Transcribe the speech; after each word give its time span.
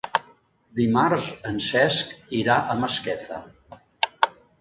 Dimarts 0.77 1.27
en 1.49 1.59
Cesc 1.65 2.13
irà 2.37 2.55
a 2.73 2.77
Masquefa. 2.85 3.39